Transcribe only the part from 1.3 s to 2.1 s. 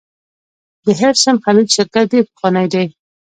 خلیج شرکت